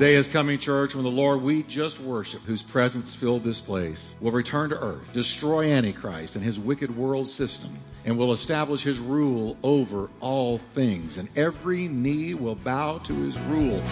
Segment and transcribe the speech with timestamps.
[0.00, 4.14] day is coming, church, when the Lord we just worship, whose presence filled this place,
[4.18, 8.98] will return to earth, destroy Antichrist and his wicked world system, and will establish his
[8.98, 13.82] rule over all things, and every knee will bow to his rule.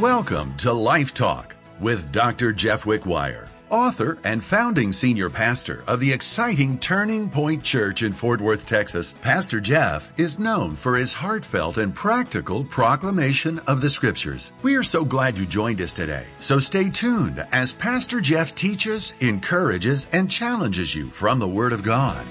[0.00, 2.52] Welcome to Life Talk with Dr.
[2.52, 8.40] Jeff Wickwire, author and founding senior pastor of the exciting Turning Point Church in Fort
[8.40, 9.14] Worth, Texas.
[9.22, 14.52] Pastor Jeff is known for his heartfelt and practical proclamation of the scriptures.
[14.62, 16.24] We are so glad you joined us today.
[16.40, 21.82] So stay tuned as Pastor Jeff teaches, encourages, and challenges you from the Word of
[21.82, 22.26] God.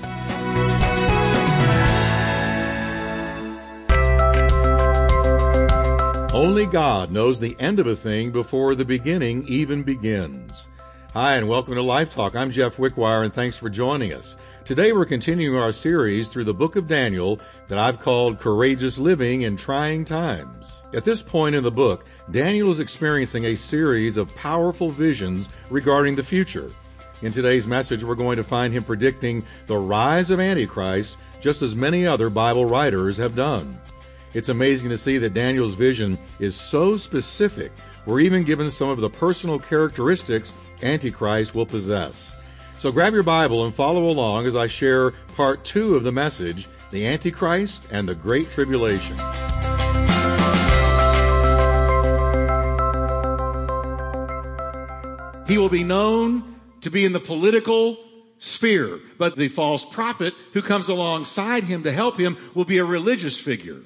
[6.33, 10.67] Only God knows the end of a thing before the beginning even begins.
[11.19, 12.35] Hi, and welcome to Life Talk.
[12.35, 14.37] I'm Jeff Wickwire, and thanks for joining us.
[14.65, 19.41] Today we're continuing our series through the book of Daniel that I've called Courageous Living
[19.41, 20.83] in Trying Times.
[20.93, 26.15] At this point in the book, Daniel is experiencing a series of powerful visions regarding
[26.15, 26.69] the future.
[27.23, 31.75] In today's message, we're going to find him predicting the rise of Antichrist, just as
[31.75, 33.81] many other Bible writers have done.
[34.35, 37.71] It's amazing to see that Daniel's vision is so specific.
[38.07, 42.37] We're even given some of the personal characteristics Antichrist will possess.
[42.77, 46.69] So grab your Bible and follow along as I share part two of the message
[46.91, 49.17] The Antichrist and the Great Tribulation.
[55.45, 57.97] He will be known to be in the political
[58.39, 62.85] sphere, but the false prophet who comes alongside him to help him will be a
[62.85, 63.81] religious figure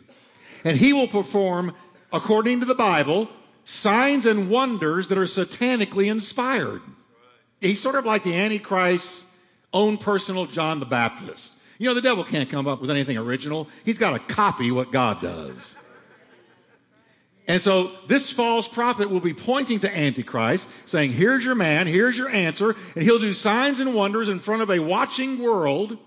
[0.64, 1.74] and he will perform,
[2.14, 3.28] according to the Bible,
[3.64, 6.82] signs and wonders that are satanically inspired.
[7.60, 9.24] He's sort of like the Antichrist's
[9.74, 11.54] own personal John the Baptist.
[11.78, 13.68] You know, the devil can't come up with anything original.
[13.86, 15.76] He's got to copy what God does.
[17.48, 22.18] And so this false prophet will be pointing to Antichrist, saying, Here's your man, here's
[22.18, 25.98] your answer, and he'll do signs and wonders in front of a watching world.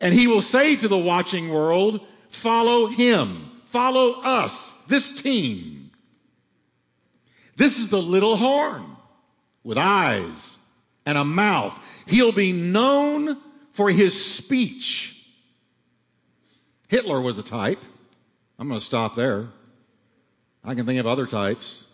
[0.00, 3.50] And he will say to the watching world, Follow him.
[3.66, 5.79] Follow us, this team.
[7.60, 8.96] This is the little horn
[9.64, 10.58] with eyes
[11.04, 11.78] and a mouth.
[12.06, 13.36] He'll be known
[13.74, 15.26] for his speech.
[16.88, 17.82] Hitler was a type.
[18.58, 19.48] I'm going to stop there.
[20.64, 21.84] I can think of other types.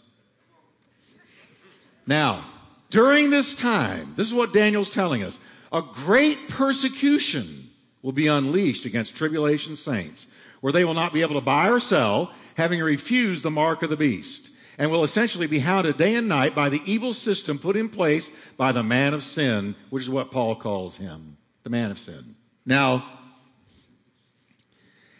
[2.07, 2.45] Now,
[2.91, 5.41] during this time, this is what Daniel's telling us
[5.73, 7.71] a great persecution
[8.03, 10.29] will be unleashed against tribulation saints,
[10.61, 13.91] where they will not be able to buy or sell, having refused the mark of
[13.91, 17.77] the beast, and will essentially be hounded day and night by the evil system put
[17.77, 21.91] in place by the man of sin, which is what Paul calls him the man
[21.91, 22.37] of sin.
[22.65, 23.05] Now,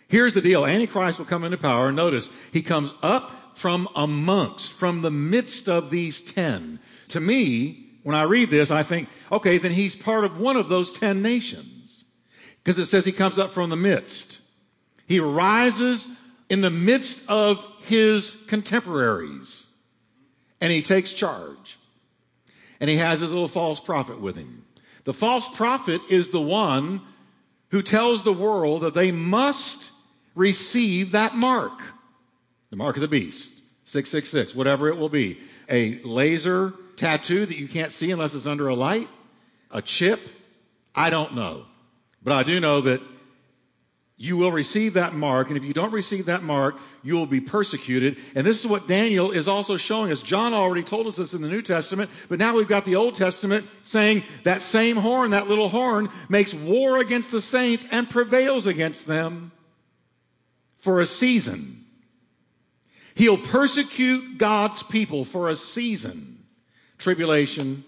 [0.09, 1.91] here's the deal Antichrist will come into power.
[1.91, 6.79] Notice, he comes up from amongst, from the midst of these ten.
[7.09, 10.69] To me, when I read this, I think, okay, then he's part of one of
[10.69, 12.05] those ten nations.
[12.63, 14.41] Because it says he comes up from the midst.
[15.07, 16.07] He rises
[16.49, 19.67] in the midst of his contemporaries
[20.61, 21.79] and he takes charge.
[22.81, 24.65] And he has his little false prophet with him.
[25.05, 27.01] The false prophet is the one
[27.71, 29.93] who tells the world that they must
[30.35, 31.81] receive that mark,
[32.71, 33.53] the mark of the beast,
[33.85, 35.39] 666, whatever it will be.
[35.71, 39.09] A laser tattoo that you can't see unless it's under a light,
[39.71, 40.21] a chip,
[40.95, 41.67] I don't know.
[42.23, 43.01] But I do know that
[44.19, 47.41] you will receive that mark, and if you don't receive that mark, you will be
[47.41, 48.17] persecuted.
[48.35, 50.23] And this is what Daniel is also showing us.
[50.23, 53.15] John already told us this in the New Testament, but now we've got the Old
[53.15, 58.65] Testament saying that same horn, that little horn, makes war against the saints and prevails
[58.65, 59.53] against them
[60.79, 61.85] for a season.
[63.15, 66.45] He'll persecute God's people for a season.
[66.97, 67.85] Tribulation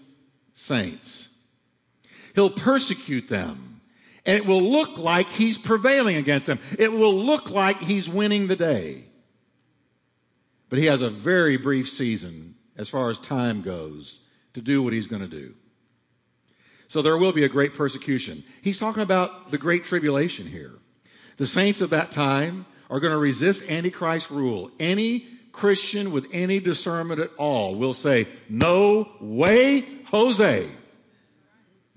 [0.53, 1.29] saints.
[2.35, 3.68] He'll persecute them
[4.25, 6.59] and it will look like he's prevailing against them.
[6.77, 9.05] It will look like he's winning the day.
[10.69, 14.19] But he has a very brief season as far as time goes
[14.53, 15.55] to do what he's going to do.
[16.87, 18.43] So there will be a great persecution.
[18.61, 20.73] He's talking about the great tribulation here.
[21.37, 24.71] The saints of that time are going to resist Antichrist rule.
[24.79, 30.67] Any Christian with any discernment at all will say, no way, Jose,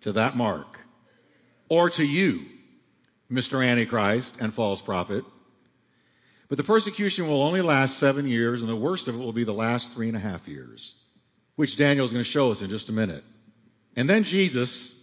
[0.01, 0.82] to that mark
[1.73, 2.45] or to you,
[3.31, 3.67] Mr.
[3.67, 5.25] Antichrist and false prophet.
[6.51, 9.45] But the persecution will only last seven years, and the worst of it will be
[9.45, 10.93] the last three and a half years,
[11.57, 13.25] which Daniel is going to show us in just a minute.
[13.97, 14.95] And then Jesus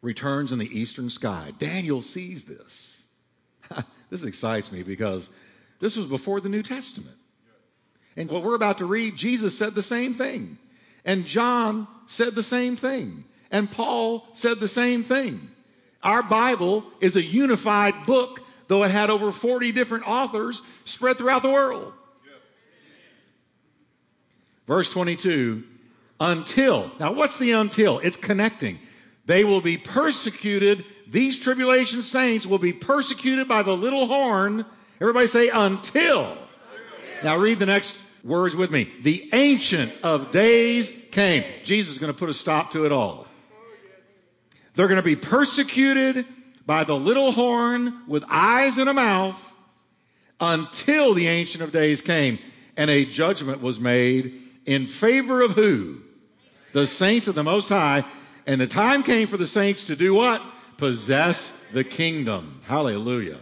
[0.00, 1.52] returns in the eastern sky.
[1.60, 3.04] Daniel sees this.
[4.10, 5.30] this excites me because
[5.78, 7.18] this was before the New Testament.
[8.16, 10.58] And what we're about to read, Jesus said the same thing.
[11.04, 13.26] And John said the same thing.
[13.52, 15.50] And Paul said the same thing.
[16.02, 21.42] Our Bible is a unified book, though it had over 40 different authors spread throughout
[21.42, 21.92] the world.
[24.66, 25.64] Verse 22
[26.18, 26.90] until.
[27.00, 27.98] Now, what's the until?
[27.98, 28.78] It's connecting.
[29.26, 30.84] They will be persecuted.
[31.08, 34.64] These tribulation saints will be persecuted by the little horn.
[35.00, 36.38] Everybody say until.
[37.24, 38.88] Now, read the next words with me.
[39.02, 41.44] The ancient of days came.
[41.64, 43.26] Jesus is going to put a stop to it all.
[44.74, 46.26] They're going to be persecuted
[46.64, 49.54] by the little horn with eyes and a mouth
[50.40, 52.38] until the ancient of days came
[52.76, 56.00] and a judgment was made in favor of who?
[56.72, 58.04] The saints of the Most High.
[58.46, 60.42] And the time came for the saints to do what?
[60.78, 62.60] Possess the kingdom.
[62.64, 63.38] Hallelujah.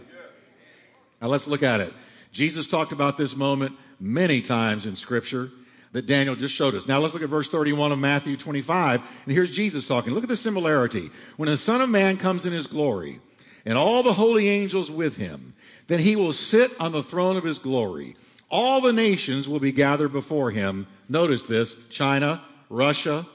[1.21, 1.93] Now let's look at it.
[2.31, 5.51] Jesus talked about this moment many times in Scripture
[5.93, 6.87] that Daniel just showed us.
[6.87, 9.01] Now let's look at verse 31 of Matthew 25.
[9.25, 10.13] And here's Jesus talking.
[10.13, 11.09] Look at the similarity.
[11.37, 13.19] When the Son of Man comes in his glory
[13.65, 15.53] and all the holy angels with him,
[15.87, 18.15] then he will sit on the throne of his glory.
[18.49, 20.87] All the nations will be gathered before him.
[21.09, 23.25] Notice this China, Russia,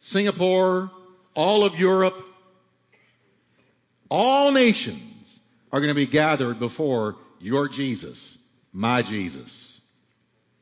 [0.00, 0.90] Singapore,
[1.34, 2.22] all of Europe,
[4.08, 5.40] all nations
[5.72, 8.38] are going to be gathered before your Jesus,
[8.72, 9.73] my Jesus.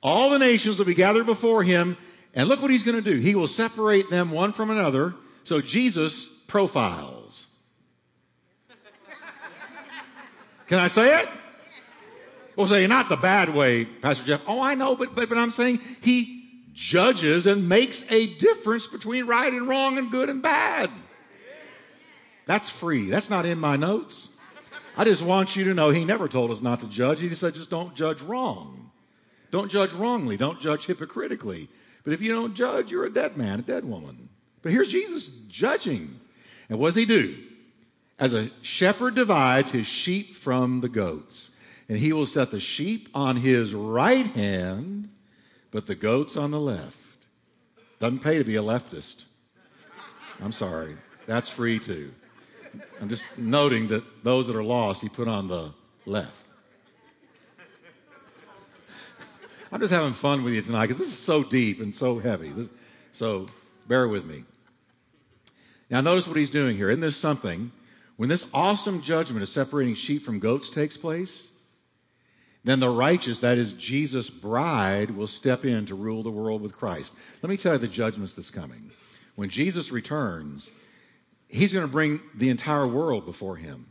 [0.03, 1.97] All the nations will be gathered before him,
[2.35, 3.19] and look what he's going to do.
[3.19, 5.15] He will separate them one from another.
[5.45, 7.47] So Jesus profiles.
[10.67, 11.29] Can I say it?
[12.57, 14.43] Well, say not the bad way, Pastor Jeff.
[14.47, 19.27] Oh, I know, but, but, but I'm saying he judges and makes a difference between
[19.27, 20.91] right and wrong and good and bad.
[22.47, 23.09] That's free.
[23.09, 24.29] That's not in my notes.
[24.97, 27.21] I just want you to know he never told us not to judge.
[27.21, 28.82] He just said just don't judge wrong.
[29.53, 30.37] Don't judge wrongly.
[30.37, 31.69] Don't judge hypocritically.
[32.03, 34.29] But if you don't judge, you're a dead man, a dead woman.
[34.63, 36.19] But here's Jesus judging.
[36.69, 37.37] And what does he do?
[38.19, 41.51] As a shepherd divides his sheep from the goats
[41.89, 45.11] and he will set the sheep on his right hand,
[45.71, 46.97] but the goats on the left.
[48.01, 49.27] Doesn't pay to be a leftist.
[50.41, 50.97] I'm sorry.
[51.27, 52.13] That's free too.
[53.01, 55.75] I'm just noting that those that are lost, he put on the
[56.07, 56.47] left.
[59.73, 62.51] I'm just having fun with you tonight because this is so deep and so heavy.
[62.51, 62.69] This,
[63.13, 63.47] so
[63.89, 64.45] bear with me.
[65.89, 66.91] Now, notice what he's doing here.
[66.91, 67.73] Isn't this something?
[68.17, 71.51] When this awesome judgment of separating sheep from goats takes place,
[72.65, 76.77] then the righteous, that is Jesus' bride, will step in to rule the world with
[76.77, 77.15] Christ.
[77.41, 78.91] Let me tell you the judgments that's coming.
[79.37, 80.71] When Jesus returns,
[81.49, 83.87] he's going to bring the entire world before him.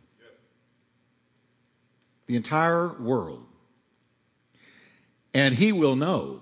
[2.27, 3.45] The entire world.
[5.33, 6.41] And he will know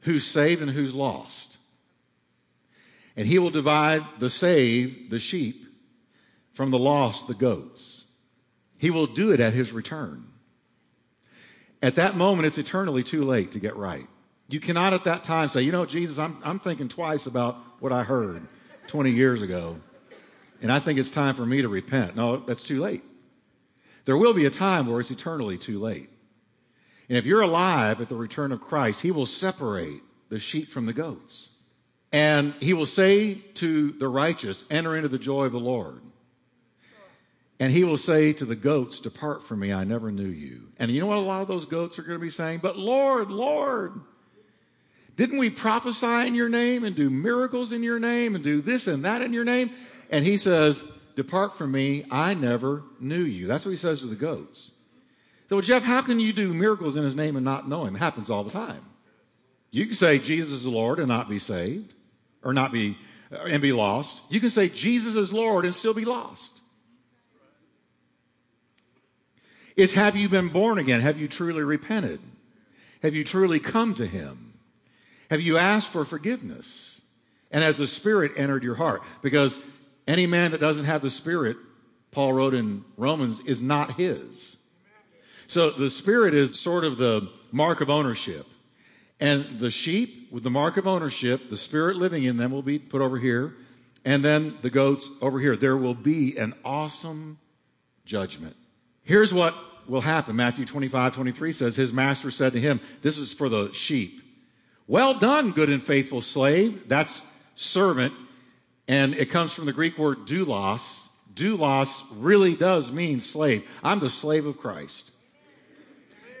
[0.00, 1.58] who's saved and who's lost.
[3.16, 5.64] And he will divide the saved, the sheep,
[6.52, 8.06] from the lost, the goats.
[8.76, 10.26] He will do it at his return.
[11.82, 14.06] At that moment, it's eternally too late to get right.
[14.48, 17.92] You cannot at that time say, you know, Jesus, I'm, I'm thinking twice about what
[17.92, 18.46] I heard
[18.88, 19.76] 20 years ago,
[20.60, 22.16] and I think it's time for me to repent.
[22.16, 23.02] No, that's too late.
[24.04, 26.10] There will be a time where it's eternally too late.
[27.08, 30.86] And if you're alive at the return of Christ, He will separate the sheep from
[30.86, 31.50] the goats.
[32.12, 36.00] And He will say to the righteous, enter into the joy of the Lord.
[37.60, 40.68] And he will say to the goats, Depart from me, I never knew you.
[40.78, 42.58] And you know what a lot of those goats are going to be saying?
[42.62, 44.00] But Lord, Lord,
[45.16, 48.88] didn't we prophesy in your name and do miracles in your name and do this
[48.88, 49.70] and that in your name?
[50.10, 50.84] And he says,
[51.14, 53.46] Depart from me, I never knew you.
[53.46, 54.72] That's what he says to the goats.
[55.54, 57.94] So, Jeff, how can you do miracles in his name and not know him?
[57.94, 58.84] It happens all the time.
[59.70, 61.94] You can say Jesus is Lord and not be saved,
[62.42, 62.98] or not be,
[63.30, 64.20] uh, and be lost.
[64.28, 66.60] You can say Jesus is Lord and still be lost.
[69.76, 71.00] It's have you been born again?
[71.00, 72.18] Have you truly repented?
[73.04, 74.54] Have you truly come to Him?
[75.30, 77.00] Have you asked for forgiveness?
[77.52, 79.02] And has the Spirit entered your heart?
[79.22, 79.60] Because
[80.08, 81.56] any man that doesn't have the Spirit,
[82.10, 84.56] Paul wrote in Romans, is not his.
[85.46, 88.46] So the Spirit is sort of the mark of ownership.
[89.20, 92.78] And the sheep with the mark of ownership, the Spirit living in them will be
[92.78, 93.54] put over here.
[94.04, 95.56] And then the goats over here.
[95.56, 97.38] There will be an awesome
[98.04, 98.56] judgment.
[99.02, 99.54] Here's what
[99.88, 100.36] will happen.
[100.36, 104.20] Matthew 25, 23 says, His master said to him, This is for the sheep.
[104.86, 106.88] Well done, good and faithful slave.
[106.88, 107.22] That's
[107.54, 108.12] servant,
[108.88, 111.08] and it comes from the Greek word doulos.
[111.32, 113.66] Doulos really does mean slave.
[113.82, 115.10] I'm the slave of Christ.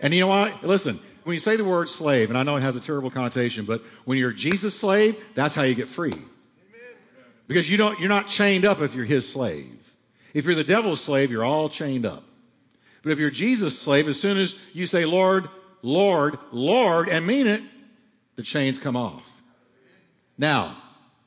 [0.04, 0.62] And you know what?
[0.62, 3.64] Listen, when you say the word slave, and I know it has a terrible connotation,
[3.64, 6.12] but when you're Jesus' slave, that's how you get free.
[7.48, 9.94] Because you don't, you're not chained up if you're his slave.
[10.34, 12.22] If you're the devil's slave, you're all chained up.
[13.02, 15.48] But if you're Jesus' slave, as soon as you say, Lord,
[15.80, 17.62] Lord, Lord, and mean it,
[18.36, 19.26] the chains come off.
[20.36, 20.76] Now,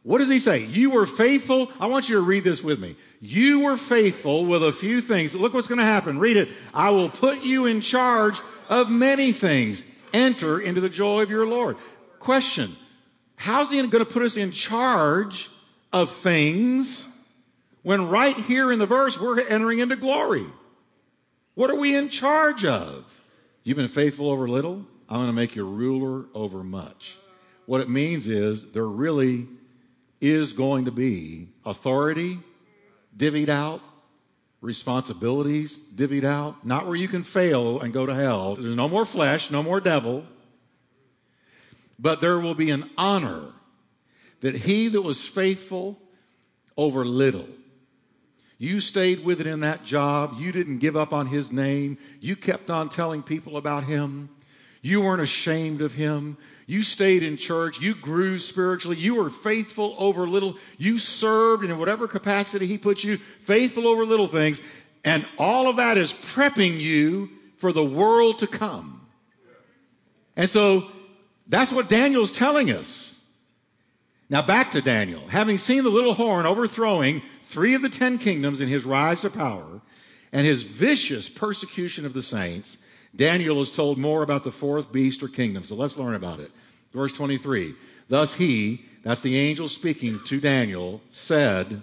[0.04, 0.66] what does he say?
[0.66, 1.72] You were faithful.
[1.80, 2.96] I want you to read this with me.
[3.22, 5.34] You were faithful with a few things.
[5.34, 6.20] Look what's going to happen.
[6.20, 6.50] Read it.
[6.76, 8.40] I will put you in charge
[8.70, 9.84] of many things.
[10.14, 11.78] Enter into the joy of your Lord.
[12.20, 12.76] Question.
[13.36, 15.50] How's he going to put us in charge
[15.94, 17.08] of things
[17.84, 20.46] when right here in the verse we're entering into glory?
[21.54, 23.22] What are we in charge of?
[23.64, 24.86] You've been faithful over little.
[25.10, 27.18] I'm going to make you ruler over much.
[27.66, 29.48] What it means is there really
[30.20, 32.40] is going to be authority
[33.16, 33.82] divvied out,
[34.62, 38.56] responsibilities divvied out, not where you can fail and go to hell.
[38.56, 40.26] There's no more flesh, no more devil.
[42.00, 43.54] But there will be an honor
[44.42, 46.00] that he that was faithful
[46.76, 47.48] over little.
[48.60, 50.36] You stayed with it in that job.
[50.40, 51.98] You didn't give up on his name.
[52.20, 54.30] You kept on telling people about him.
[54.88, 56.38] You weren't ashamed of him.
[56.66, 57.82] You stayed in church.
[57.82, 58.96] You grew spiritually.
[58.96, 60.56] You were faithful over little.
[60.78, 64.62] You served in whatever capacity he put you, faithful over little things.
[65.04, 69.06] And all of that is prepping you for the world to come.
[70.38, 70.90] And so
[71.50, 73.20] that's what Daniel's telling us.
[74.30, 75.28] Now back to Daniel.
[75.28, 79.30] Having seen the little horn overthrowing three of the ten kingdoms in his rise to
[79.30, 79.82] power
[80.32, 82.78] and his vicious persecution of the saints,
[83.18, 85.64] Daniel is told more about the fourth beast or kingdom.
[85.64, 86.52] So let's learn about it.
[86.94, 87.74] Verse 23.
[88.08, 91.82] Thus he, that's the angel speaking to Daniel, said,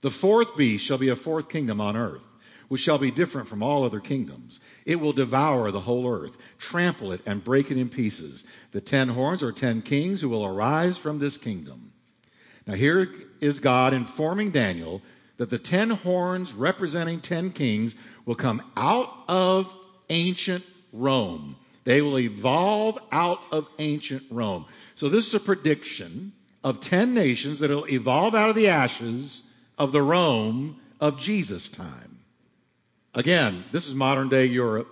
[0.00, 2.22] The fourth beast shall be a fourth kingdom on earth,
[2.68, 4.58] which shall be different from all other kingdoms.
[4.86, 8.44] It will devour the whole earth, trample it, and break it in pieces.
[8.72, 11.92] The ten horns are ten kings who will arise from this kingdom.
[12.66, 15.02] Now here is God informing Daniel
[15.36, 19.74] that the ten horns representing ten kings will come out of
[20.10, 21.56] ancient Rome.
[21.84, 24.66] They will evolve out of ancient Rome.
[24.94, 26.32] So this is a prediction
[26.62, 29.42] of 10 nations that will evolve out of the ashes
[29.76, 32.18] of the Rome of Jesus' time.
[33.14, 34.88] Again, this is modern day Europe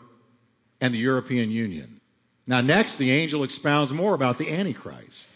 [0.80, 2.00] and the European Union.
[2.46, 5.28] Now, next, the angel expounds more about the Antichrist.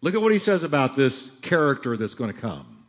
[0.00, 2.84] Look at what he says about this character that's going to come.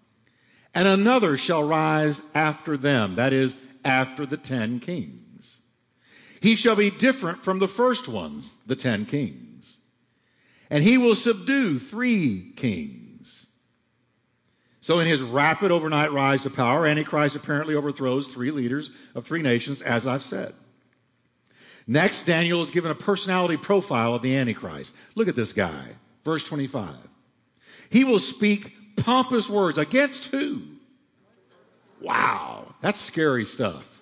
[0.75, 5.28] And another shall rise after them, that is, after the ten kings.
[6.41, 9.77] He shall be different from the first ones, the ten kings.
[10.69, 13.47] And he will subdue three kings.
[14.81, 19.41] So in his rapid overnight rise to power, Antichrist apparently overthrows three leaders of three
[19.41, 20.53] nations, as I've said.
[21.85, 24.95] Next, Daniel is given a personality profile of the Antichrist.
[25.15, 25.85] Look at this guy.
[26.23, 26.95] Verse 25.
[27.89, 30.61] He will speak pompous words against who?
[32.01, 33.98] Wow, that's scary stuff.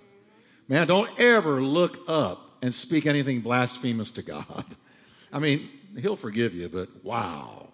[0.68, 4.66] Man, don't ever look up and speak anything blasphemous to God.
[5.34, 5.70] I mean,
[6.00, 7.70] he'll forgive you, but wow.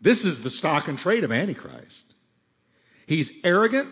[0.00, 2.14] This is the stock and trade of Antichrist.
[3.06, 3.88] He's arrogant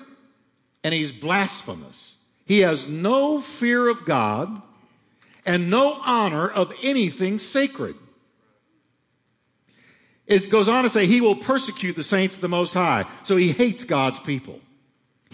[0.82, 2.18] and he's blasphemous.
[2.44, 4.60] He has no fear of God
[5.46, 7.96] and no honor of anything sacred.
[10.26, 13.04] It goes on to say he will persecute the saints of the Most High.
[13.22, 14.60] So he hates God's people.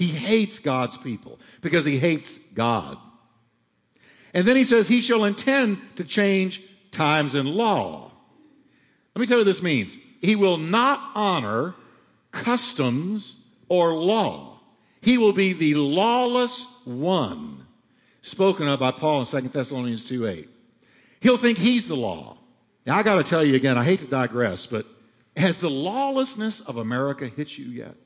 [0.01, 2.97] He hates God's people because he hates God.
[4.33, 8.11] And then he says he shall intend to change times and law.
[9.15, 9.99] Let me tell you what this means.
[10.23, 11.75] He will not honor
[12.33, 13.37] customs
[13.69, 14.61] or law.
[15.03, 17.67] He will be the lawless one
[18.23, 20.49] spoken of by Paul in 2 Thessalonians 2 8.
[21.21, 22.39] He'll think he's the law.
[22.87, 24.87] Now I gotta tell you again, I hate to digress, but
[25.37, 27.97] has the lawlessness of America hit you yet?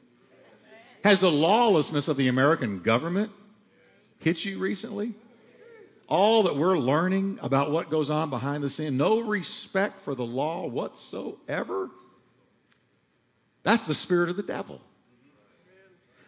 [1.05, 3.31] Has the lawlessness of the American government
[4.21, 5.13] hit you recently?
[6.09, 10.25] All that we're learning about what goes on behind the scene, no respect for the
[10.25, 11.91] law whatsoever.
[13.65, 14.81] That's the spirit of the devil.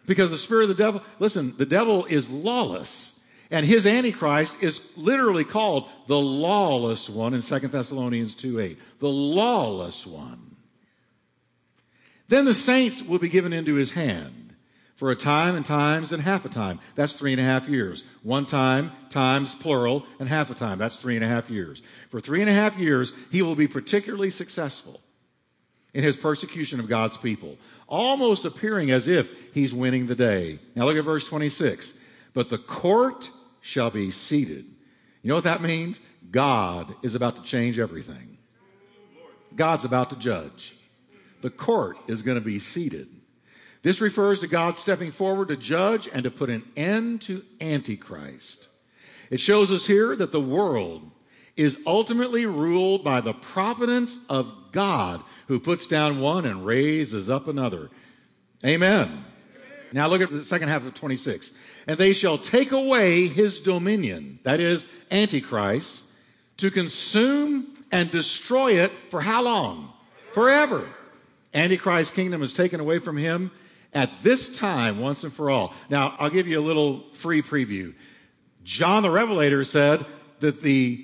[0.05, 3.19] Because the spirit of the devil, listen, the devil is lawless.
[3.49, 8.77] And his antichrist is literally called the lawless one in 2 Thessalonians 2 8.
[8.99, 10.55] The lawless one.
[12.27, 14.46] Then the saints will be given into his hand
[14.97, 16.79] for a time and times and half a time.
[16.95, 18.03] That's three and a half years.
[18.23, 20.79] One time, times plural, and half a time.
[20.79, 21.83] That's three and a half years.
[22.09, 24.99] For three and a half years, he will be particularly successful
[25.93, 30.59] in his persecution of God's people, almost appearing as if he's winning the day.
[30.75, 31.93] Now look at verse 26.
[32.33, 33.29] But the court
[33.61, 34.65] shall be seated.
[35.21, 35.99] You know what that means?
[36.31, 38.39] God is about to change everything.
[39.55, 40.75] God's about to judge.
[41.41, 43.09] The court is going to be seated.
[43.87, 48.67] This refers to God stepping forward to judge and to put an end to Antichrist.
[49.29, 51.09] It shows us here that the world
[51.55, 57.47] is ultimately ruled by the providence of God who puts down one and raises up
[57.47, 57.89] another.
[58.65, 59.23] Amen.
[59.93, 61.51] Now look at the second half of 26.
[61.87, 66.03] And they shall take away his dominion, that is, Antichrist,
[66.57, 69.93] to consume and destroy it for how long?
[70.33, 70.89] Forever.
[71.53, 73.49] Antichrist's kingdom is taken away from him
[73.93, 75.73] at this time once and for all.
[75.89, 77.93] Now, I'll give you a little free preview.
[78.63, 80.05] John the Revelator said
[80.39, 81.03] that the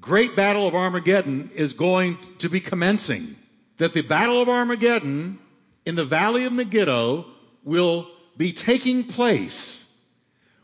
[0.00, 3.36] great battle of Armageddon is going to be commencing.
[3.78, 5.38] That the battle of Armageddon
[5.86, 7.26] in the valley of Megiddo
[7.64, 9.90] will be taking place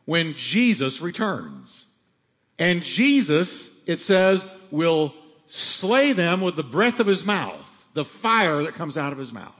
[0.04, 1.86] when Jesus returns.
[2.58, 5.14] And Jesus, it says, will
[5.46, 9.32] slay them with the breath of his mouth, the fire that comes out of his
[9.32, 9.59] mouth.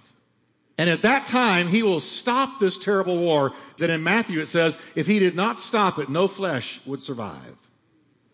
[0.81, 4.79] And at that time, he will stop this terrible war that in Matthew it says,
[4.95, 7.55] if he did not stop it, no flesh would survive.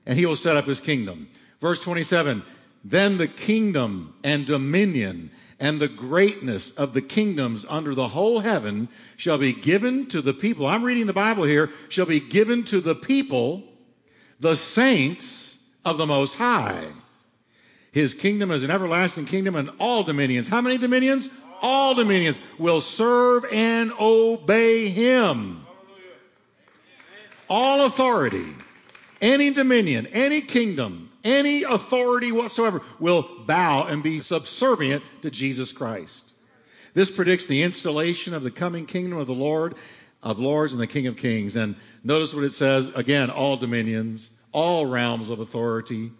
[0.07, 1.29] And he will set up his kingdom.
[1.61, 2.45] Verse 27,
[2.85, 8.91] then the kingdom and dominion and the greatness of the kingdoms under the whole heaven
[9.17, 10.69] shall be given to the people.
[10.69, 13.65] I'm reading the Bible here, shall be given to the people,
[14.39, 16.87] the saints of the Most High.
[17.91, 20.47] His kingdom is an everlasting kingdom and all dominions.
[20.47, 21.29] How many dominions?
[21.63, 25.65] All dominions will serve and obey him.
[27.49, 28.47] All authority,
[29.21, 36.25] any dominion, any kingdom, any authority whatsoever will bow and be subservient to Jesus Christ.
[36.95, 39.75] This predicts the installation of the coming kingdom of the Lord
[40.23, 41.55] of lords and the King of kings.
[41.55, 46.11] And notice what it says again all dominions, all realms of authority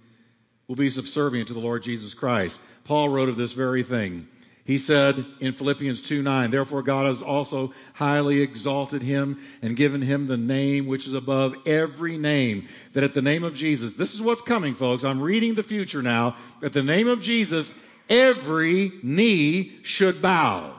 [0.69, 2.61] will be subservient to the Lord Jesus Christ.
[2.85, 4.29] Paul wrote of this very thing.
[4.67, 10.03] He said in Philippians 2 9, therefore God has also highly exalted him and given
[10.03, 12.67] him the name which is above every name.
[12.93, 15.05] That at the name of Jesus, this is what's coming, folks.
[15.05, 16.35] I'm reading the future now.
[16.65, 17.71] At the name of Jesus,
[18.11, 20.75] every knee should bow.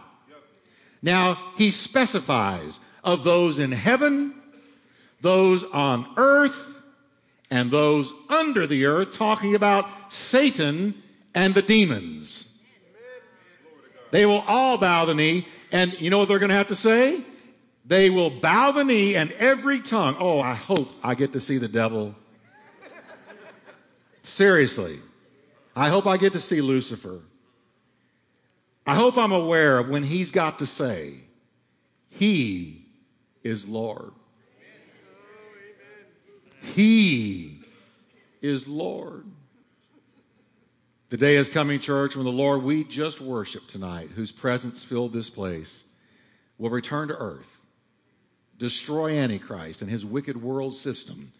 [1.02, 4.34] Now, he specifies of those in heaven,
[5.22, 6.82] those on earth,
[7.50, 11.02] and those under the earth, talking about Satan
[11.34, 12.47] and the demons.
[14.12, 15.48] They will all bow the knee.
[15.72, 17.22] And you know what they're going to have to say?
[17.86, 20.18] They will bow the knee and every tongue.
[20.20, 22.16] Oh, I hope I get to see the devil.
[24.22, 25.00] Seriously.
[25.76, 27.22] I hope I get to see Lucifer.
[28.86, 31.14] I hope I'm aware of when he's got to say,
[32.10, 32.86] He
[33.44, 34.12] is Lord.
[36.62, 37.60] He
[38.42, 39.26] is Lord.
[41.10, 45.14] The day is coming, church, when the Lord we just worshiped tonight, whose presence filled
[45.14, 45.86] this place,
[46.58, 47.62] will return to earth,
[48.58, 51.32] destroy Antichrist and his wicked world system,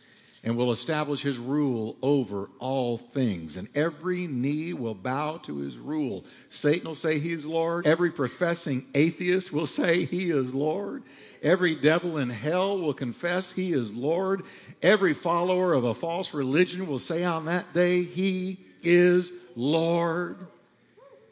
[0.42, 3.58] and will establish his rule over all things.
[3.58, 6.24] And every knee will bow to his rule.
[6.50, 7.86] Satan will say he is Lord.
[7.86, 11.04] Every professing atheist will say he is Lord.
[11.44, 14.44] Every devil in hell will confess he is Lord.
[14.82, 20.38] Every follower of a false religion will say on that day, he is Lord.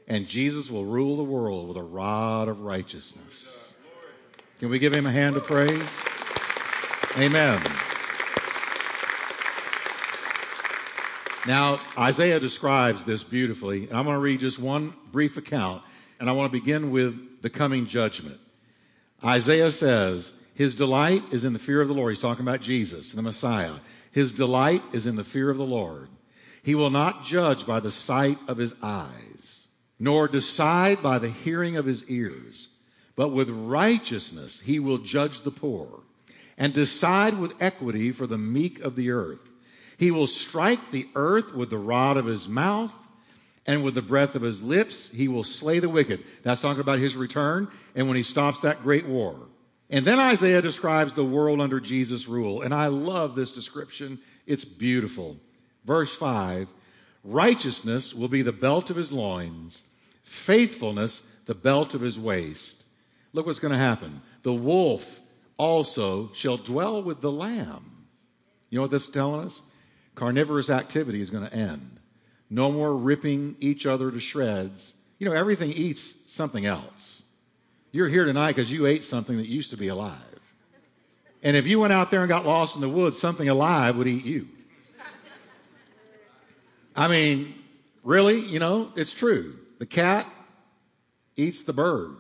[0.08, 3.76] And Jesus will rule the world with a rod of righteousness.
[4.60, 5.84] Can we give him a hand of praise?
[7.18, 7.62] Amen.
[11.48, 15.84] Now, Isaiah describes this beautifully, and I'm going to read just one brief account,
[16.20, 18.40] and I want to begin with the coming judgment.
[19.24, 22.12] Isaiah says, His delight is in the fear of the Lord.
[22.12, 23.76] He's talking about Jesus, the Messiah.
[24.12, 26.10] His delight is in the fear of the Lord.
[26.66, 29.68] He will not judge by the sight of his eyes,
[30.00, 32.70] nor decide by the hearing of his ears,
[33.16, 36.00] but with righteousness he will judge the poor
[36.58, 39.48] and decide with equity for the meek of the earth.
[40.00, 42.94] He will strike the earth with the rod of his mouth,
[43.68, 46.24] and with the breath of his lips he will slay the wicked.
[46.42, 49.40] That's talking about his return and when he stops that great war.
[49.92, 52.64] And then Isaiah describes the world under Jesus' rule.
[52.64, 54.18] And I love this description.
[54.48, 55.38] It's beautiful.
[55.86, 56.68] Verse 5
[57.24, 59.82] Righteousness will be the belt of his loins,
[60.24, 62.84] faithfulness the belt of his waist.
[63.34, 64.22] Look what's going to happen.
[64.44, 65.20] The wolf
[65.58, 68.06] also shall dwell with the lamb.
[68.70, 69.62] You know what this is telling us?
[70.16, 72.00] Carnivorous activity is going to end.
[72.50, 77.24] No more ripping each other to shreds You know, everything eats something else.
[77.92, 80.20] You're here tonight because you ate something that used to be alive.
[81.42, 84.08] And if you went out there and got lost in the woods, something alive would
[84.08, 84.48] eat you.
[86.96, 87.56] I mean,
[88.04, 89.58] really, you know, it's true.
[89.80, 90.28] The cat
[91.36, 92.16] eats the bird,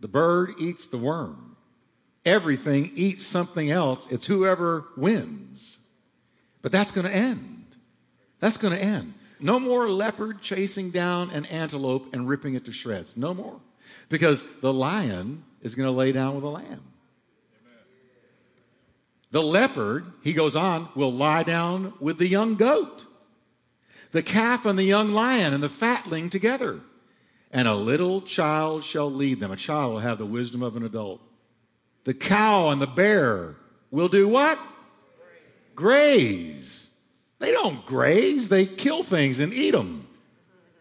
[0.00, 1.56] the bird eats the worm.
[2.24, 4.06] Everything eats something else.
[4.10, 5.78] It's whoever wins.
[6.60, 7.64] But that's going to end.
[8.40, 9.14] That's going to end.
[9.40, 13.16] No more leopard chasing down an antelope and ripping it to shreds.
[13.16, 13.58] No more.
[14.10, 16.82] Because the lion is going to lay down with the lamb.
[19.30, 23.06] The leopard, he goes on, will lie down with the young goat.
[24.12, 26.80] The calf and the young lion and the fatling together.
[27.52, 29.50] And a little child shall lead them.
[29.50, 31.20] A child will have the wisdom of an adult.
[32.04, 33.56] The cow and the bear
[33.90, 34.58] will do what?
[35.74, 36.90] Graze.
[37.38, 40.06] They don't graze, they kill things and eat them.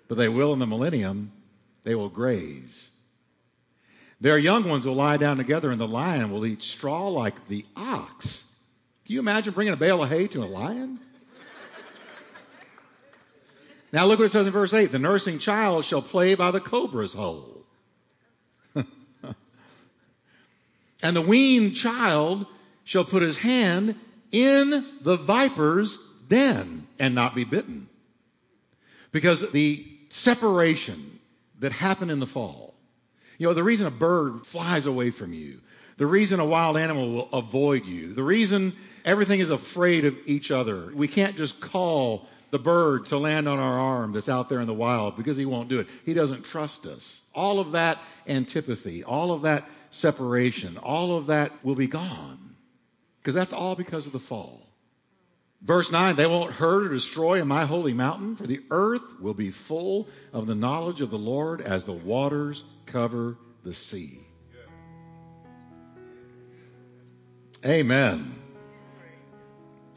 [0.08, 1.32] But they will in the millennium,
[1.84, 2.92] they will graze.
[4.22, 7.65] Their young ones will lie down together, and the lion will eat straw like the
[7.78, 8.46] ox.
[9.06, 11.00] Can you imagine bringing a bale of hay to a lion?
[13.91, 16.62] Now, look what it says in verse 8 the nursing child shall play by the
[16.62, 17.65] cobra's hole.
[18.75, 18.86] and
[21.15, 22.45] the weaned child
[22.84, 23.95] shall put his hand
[24.32, 25.97] in the viper's
[26.28, 27.88] den and not be bitten.
[29.12, 31.19] Because the separation
[31.60, 32.75] that happened in the fall,
[33.39, 35.62] you know, the reason a bird flies away from you,
[35.97, 38.73] the reason a wild animal will avoid you, the reason
[39.04, 40.91] everything is afraid of each other.
[40.93, 44.68] We can't just call the bird to land on our arm that's out there in
[44.68, 45.88] the wild because he won't do it.
[46.06, 47.22] He doesn't trust us.
[47.34, 52.56] All of that antipathy, all of that separation, all of that will be gone
[53.20, 54.66] because that's all because of the fall.
[55.62, 59.34] Verse 9, they won't hurt or destroy in my holy mountain, for the earth will
[59.34, 64.20] be full of the knowledge of the Lord as the waters cover the sea.
[67.66, 68.36] Amen.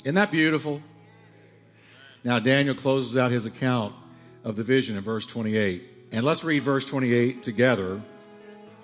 [0.02, 0.82] Isn't that beautiful?
[2.24, 3.94] Now, Daniel closes out his account
[4.44, 5.82] of the vision in verse 28.
[6.12, 8.00] And let's read verse 28 together.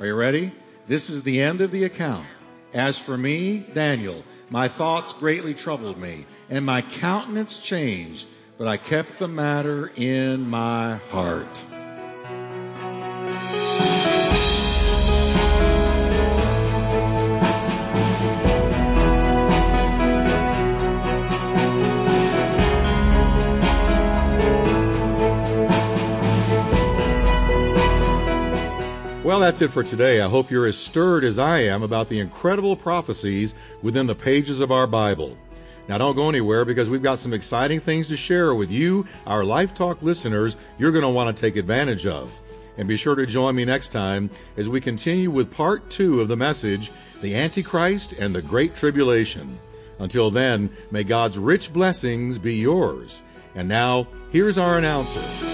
[0.00, 0.52] Are you ready?
[0.86, 2.26] This is the end of the account.
[2.72, 8.76] As for me, Daniel, my thoughts greatly troubled me, and my countenance changed, but I
[8.76, 11.64] kept the matter in my heart.
[29.28, 30.22] Well, that's it for today.
[30.22, 34.58] I hope you're as stirred as I am about the incredible prophecies within the pages
[34.58, 35.36] of our Bible.
[35.86, 39.44] Now, don't go anywhere because we've got some exciting things to share with you, our
[39.44, 42.40] Life Talk listeners, you're going to want to take advantage of.
[42.78, 46.28] And be sure to join me next time as we continue with part two of
[46.28, 49.58] the message The Antichrist and the Great Tribulation.
[49.98, 53.20] Until then, may God's rich blessings be yours.
[53.54, 55.47] And now, here's our announcer.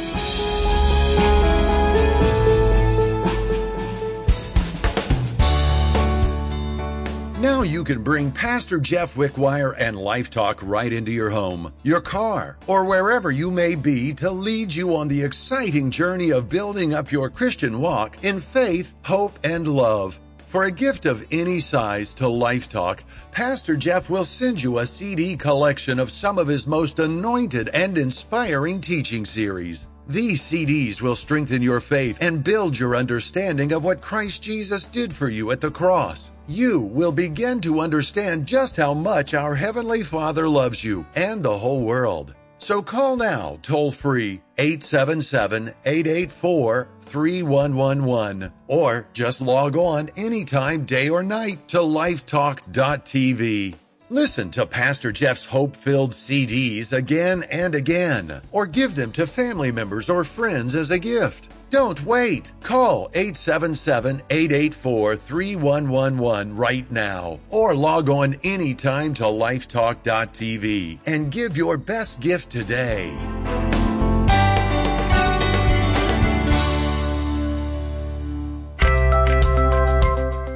[7.45, 12.01] Now you can bring Pastor Jeff Wickwire and Life Talk right into your home, your
[12.01, 16.95] car, or wherever you may be to lead you on the exciting journey of building
[16.95, 20.19] up your Christian walk in faith, hope, and love.
[20.47, 24.87] For a gift of any size to Life Talk, Pastor Jeff will send you a
[24.87, 29.87] CD collection of some of his most anointed and inspiring teaching series.
[30.09, 35.13] These CDs will strengthen your faith and build your understanding of what Christ Jesus did
[35.15, 36.33] for you at the cross.
[36.47, 41.57] You will begin to understand just how much our Heavenly Father loves you and the
[41.57, 42.35] whole world.
[42.59, 51.23] So call now, toll free, 877 884 3111, or just log on anytime, day or
[51.23, 53.75] night, to lifetalk.tv.
[54.15, 59.73] Listen to Pastor Jeff's hope filled CDs again and again, or give them to family
[59.73, 61.53] members or friends as a gift.
[61.69, 62.53] Don't wait.
[62.63, 71.77] Call 877 884 3111 right now, or log on anytime to lifetalk.tv and give your
[71.77, 73.13] best gift today.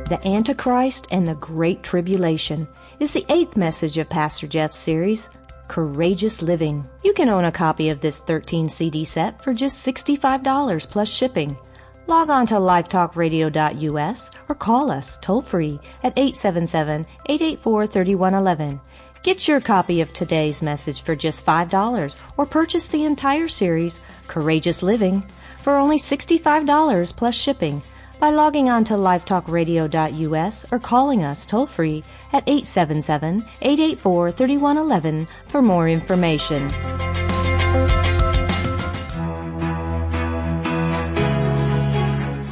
[0.09, 2.67] The Antichrist and the Great Tribulation
[2.99, 5.29] is the eighth message of Pastor Jeff's series,
[5.69, 6.89] Courageous Living.
[7.05, 11.59] You can own a copy of this 13 CD set for just $65 plus shipping.
[12.07, 18.81] Log on to lifetalkradio.us or call us toll free at 877 884 3111.
[19.23, 24.83] Get your copy of today's message for just $5 or purchase the entire series, Courageous
[24.83, 25.23] Living
[25.61, 27.83] for only $65 plus shipping
[28.21, 36.69] by logging on to lifetalkradio.us or calling us toll free at 877-884-3111 for more information.